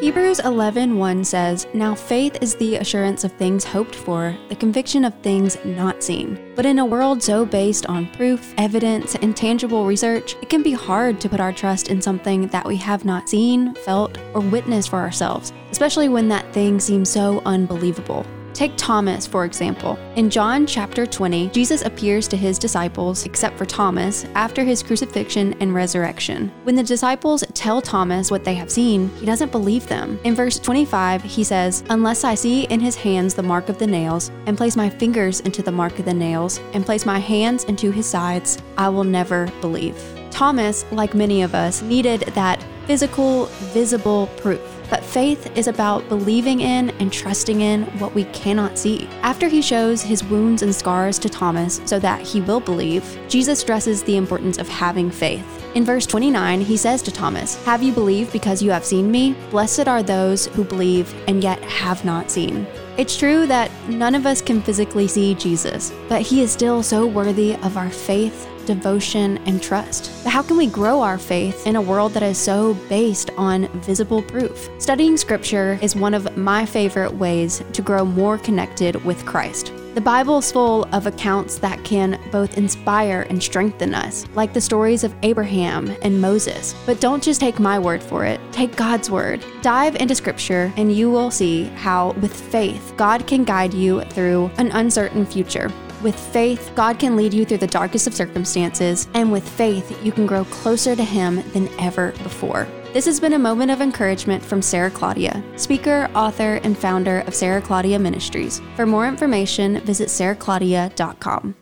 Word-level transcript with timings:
Hebrews 0.00 0.40
11:1 0.40 1.22
says, 1.22 1.68
"Now 1.72 1.94
faith 1.94 2.36
is 2.40 2.56
the 2.56 2.76
assurance 2.76 3.22
of 3.22 3.30
things 3.32 3.64
hoped 3.64 3.94
for, 3.94 4.36
the 4.48 4.56
conviction 4.56 5.04
of 5.04 5.14
things 5.22 5.56
not 5.64 6.02
seen." 6.02 6.36
But 6.56 6.66
in 6.66 6.80
a 6.80 6.84
world 6.84 7.22
so 7.22 7.46
based 7.46 7.86
on 7.86 8.08
proof, 8.16 8.54
evidence, 8.58 9.14
and 9.14 9.36
tangible 9.36 9.86
research, 9.86 10.36
it 10.42 10.50
can 10.50 10.64
be 10.64 10.72
hard 10.72 11.20
to 11.20 11.28
put 11.28 11.40
our 11.40 11.52
trust 11.52 11.88
in 11.88 12.02
something 12.02 12.48
that 12.48 12.66
we 12.66 12.76
have 12.76 13.04
not 13.04 13.28
seen, 13.28 13.72
felt, 13.84 14.18
or 14.34 14.40
witnessed 14.40 14.90
for 14.90 14.98
ourselves, 14.98 15.52
especially 15.70 16.08
when 16.08 16.28
that 16.28 16.52
thing 16.52 16.80
seems 16.80 17.08
so 17.08 17.40
unbelievable. 17.46 18.26
Take 18.54 18.72
Thomas, 18.76 19.26
for 19.26 19.44
example. 19.44 19.98
In 20.14 20.30
John 20.30 20.64
chapter 20.64 21.04
20, 21.04 21.48
Jesus 21.48 21.82
appears 21.82 22.28
to 22.28 22.36
his 22.36 22.56
disciples, 22.56 23.26
except 23.26 23.58
for 23.58 23.66
Thomas, 23.66 24.24
after 24.36 24.62
his 24.62 24.80
crucifixion 24.80 25.54
and 25.60 25.74
resurrection. 25.74 26.52
When 26.62 26.76
the 26.76 26.84
disciples 26.84 27.42
tell 27.52 27.82
Thomas 27.82 28.30
what 28.30 28.44
they 28.44 28.54
have 28.54 28.70
seen, 28.70 29.08
he 29.16 29.26
doesn't 29.26 29.50
believe 29.50 29.88
them. 29.88 30.20
In 30.22 30.36
verse 30.36 30.60
25, 30.60 31.24
he 31.24 31.42
says, 31.42 31.82
Unless 31.90 32.22
I 32.22 32.36
see 32.36 32.64
in 32.64 32.78
his 32.78 32.94
hands 32.94 33.34
the 33.34 33.42
mark 33.42 33.68
of 33.68 33.78
the 33.78 33.88
nails, 33.88 34.30
and 34.46 34.56
place 34.56 34.76
my 34.76 34.88
fingers 34.88 35.40
into 35.40 35.60
the 35.60 35.72
mark 35.72 35.98
of 35.98 36.04
the 36.04 36.14
nails, 36.14 36.60
and 36.74 36.86
place 36.86 37.04
my 37.04 37.18
hands 37.18 37.64
into 37.64 37.90
his 37.90 38.06
sides, 38.06 38.58
I 38.78 38.88
will 38.88 39.04
never 39.04 39.46
believe. 39.60 40.13
Thomas, 40.34 40.84
like 40.90 41.14
many 41.14 41.42
of 41.42 41.54
us, 41.54 41.80
needed 41.80 42.22
that 42.34 42.60
physical, 42.86 43.46
visible 43.72 44.26
proof. 44.36 44.60
But 44.90 45.04
faith 45.04 45.56
is 45.56 45.68
about 45.68 46.08
believing 46.08 46.60
in 46.60 46.90
and 46.98 47.12
trusting 47.12 47.60
in 47.60 47.84
what 48.00 48.14
we 48.16 48.24
cannot 48.24 48.76
see. 48.76 49.08
After 49.22 49.46
he 49.46 49.62
shows 49.62 50.02
his 50.02 50.24
wounds 50.24 50.62
and 50.62 50.74
scars 50.74 51.20
to 51.20 51.28
Thomas 51.28 51.80
so 51.84 52.00
that 52.00 52.20
he 52.20 52.40
will 52.40 52.58
believe, 52.58 53.18
Jesus 53.28 53.60
stresses 53.60 54.02
the 54.02 54.16
importance 54.16 54.58
of 54.58 54.68
having 54.68 55.08
faith. 55.08 55.46
In 55.76 55.84
verse 55.84 56.04
29, 56.04 56.60
he 56.60 56.76
says 56.76 57.00
to 57.02 57.12
Thomas, 57.12 57.64
Have 57.64 57.84
you 57.84 57.92
believed 57.92 58.32
because 58.32 58.60
you 58.60 58.72
have 58.72 58.84
seen 58.84 59.12
me? 59.12 59.36
Blessed 59.50 59.86
are 59.86 60.02
those 60.02 60.46
who 60.48 60.64
believe 60.64 61.14
and 61.28 61.44
yet 61.44 61.62
have 61.62 62.04
not 62.04 62.28
seen. 62.28 62.66
It's 62.98 63.16
true 63.16 63.46
that 63.46 63.70
none 63.88 64.16
of 64.16 64.26
us 64.26 64.42
can 64.42 64.60
physically 64.62 65.06
see 65.06 65.34
Jesus, 65.36 65.92
but 66.08 66.22
he 66.22 66.42
is 66.42 66.52
still 66.52 66.82
so 66.82 67.06
worthy 67.06 67.54
of 67.56 67.76
our 67.76 67.90
faith 67.90 68.48
devotion, 68.66 69.38
and 69.46 69.62
trust. 69.62 70.10
But 70.24 70.30
how 70.30 70.42
can 70.42 70.56
we 70.56 70.66
grow 70.66 71.00
our 71.00 71.18
faith 71.18 71.66
in 71.66 71.76
a 71.76 71.82
world 71.82 72.12
that 72.12 72.22
is 72.22 72.38
so 72.38 72.74
based 72.88 73.30
on 73.36 73.68
visible 73.80 74.22
proof? 74.22 74.68
Studying 74.78 75.16
scripture 75.16 75.78
is 75.82 75.94
one 75.94 76.14
of 76.14 76.36
my 76.36 76.66
favorite 76.66 77.14
ways 77.14 77.62
to 77.72 77.82
grow 77.82 78.04
more 78.04 78.38
connected 78.38 79.02
with 79.04 79.24
Christ. 79.26 79.72
The 79.94 80.00
Bible 80.00 80.38
is 80.38 80.50
full 80.50 80.88
of 80.92 81.06
accounts 81.06 81.58
that 81.58 81.84
can 81.84 82.20
both 82.32 82.58
inspire 82.58 83.28
and 83.30 83.40
strengthen 83.40 83.94
us, 83.94 84.26
like 84.34 84.52
the 84.52 84.60
stories 84.60 85.04
of 85.04 85.14
Abraham 85.22 85.96
and 86.02 86.20
Moses. 86.20 86.74
But 86.84 87.00
don't 87.00 87.22
just 87.22 87.40
take 87.40 87.60
my 87.60 87.78
word 87.78 88.02
for 88.02 88.24
it, 88.24 88.40
take 88.50 88.74
God's 88.74 89.08
word. 89.08 89.44
Dive 89.62 89.94
into 89.94 90.16
Scripture, 90.16 90.72
and 90.76 90.92
you 90.92 91.12
will 91.12 91.30
see 91.30 91.66
how, 91.76 92.10
with 92.20 92.34
faith, 92.34 92.92
God 92.96 93.28
can 93.28 93.44
guide 93.44 93.72
you 93.72 94.00
through 94.06 94.50
an 94.58 94.72
uncertain 94.72 95.24
future. 95.24 95.70
With 96.04 96.20
faith, 96.20 96.70
God 96.74 96.98
can 96.98 97.16
lead 97.16 97.32
you 97.32 97.46
through 97.46 97.58
the 97.58 97.66
darkest 97.66 98.06
of 98.06 98.12
circumstances, 98.12 99.08
and 99.14 99.32
with 99.32 99.48
faith, 99.48 100.04
you 100.04 100.12
can 100.12 100.26
grow 100.26 100.44
closer 100.44 100.94
to 100.94 101.02
Him 101.02 101.36
than 101.52 101.66
ever 101.80 102.12
before. 102.22 102.68
This 102.92 103.06
has 103.06 103.18
been 103.18 103.32
a 103.32 103.38
moment 103.38 103.70
of 103.70 103.80
encouragement 103.80 104.44
from 104.44 104.60
Sarah 104.60 104.90
Claudia, 104.90 105.42
speaker, 105.56 106.10
author, 106.14 106.56
and 106.62 106.76
founder 106.76 107.20
of 107.20 107.34
Sarah 107.34 107.62
Claudia 107.62 107.98
Ministries. 107.98 108.60
For 108.76 108.84
more 108.84 109.08
information, 109.08 109.80
visit 109.80 110.10
sarahclaudia.com. 110.10 111.54